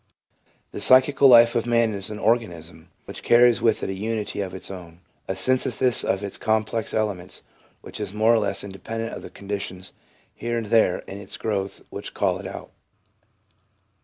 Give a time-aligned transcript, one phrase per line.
[0.71, 4.55] The psychical life of man is an organism which carries with it a unity of
[4.55, 7.43] its own, a synthesis of its complex elements
[7.81, 9.93] which is more or less independent of the conditions
[10.33, 12.71] here and there in its growth which call it out.